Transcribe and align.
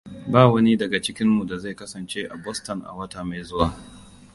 Ba 0.27 0.47
wani 0.47 0.77
daga 0.77 1.01
cikinmu 1.01 1.45
da 1.45 1.57
zai 1.57 1.75
kasance 1.75 2.25
a 2.29 2.37
Boston 2.37 2.81
a 2.85 2.93
wata 2.93 3.23
mai 3.23 3.43
zuwa. 3.43 3.73